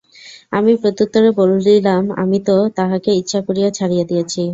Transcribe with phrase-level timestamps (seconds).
[0.51, 4.43] আমি প্রত্যুত্তরে বলিলাম, আমি তো তাহাকে ইচ্ছা করিয়া ছাড়িয়া দিয়াছি।